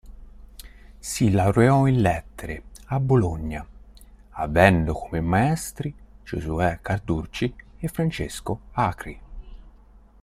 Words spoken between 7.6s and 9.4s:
e Francesco Acri.